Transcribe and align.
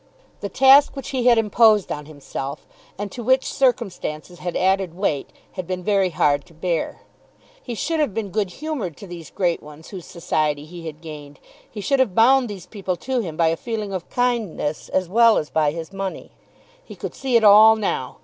The 0.39 0.49
task 0.49 0.95
which 0.95 1.09
he 1.09 1.27
had 1.27 1.37
imposed 1.37 1.91
on 1.91 2.07
himself, 2.07 2.65
and 2.97 3.11
to 3.11 3.21
which 3.21 3.45
circumstances 3.45 4.39
had 4.39 4.57
added 4.57 4.95
weight, 4.95 5.29
had 5.51 5.67
been 5.67 5.83
very 5.83 6.09
hard 6.09 6.43
to 6.47 6.55
bear. 6.55 7.01
He 7.61 7.75
should 7.75 7.99
have 7.99 8.11
been 8.11 8.29
good 8.31 8.49
humoured 8.53 8.97
to 8.97 9.05
these 9.05 9.29
great 9.29 9.61
ones 9.61 9.89
whose 9.89 10.07
society 10.07 10.65
he 10.65 10.87
had 10.87 11.01
gained. 11.01 11.39
He 11.69 11.81
should 11.81 11.99
have 11.99 12.15
bound 12.15 12.49
these 12.49 12.65
people 12.65 12.95
to 12.95 13.19
him 13.19 13.37
by 13.37 13.49
a 13.49 13.55
feeling 13.55 13.93
of 13.93 14.09
kindness 14.09 14.89
as 14.89 15.07
well 15.07 15.37
as 15.37 15.51
by 15.51 15.69
his 15.69 15.93
money. 15.93 16.31
He 16.83 16.95
could 16.95 17.13
see 17.13 17.35
it 17.35 17.43
all 17.43 17.75
now. 17.75 18.17